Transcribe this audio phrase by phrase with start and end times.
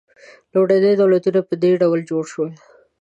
[0.53, 2.49] لومړني دولتونه په دې ډول جوړ شول.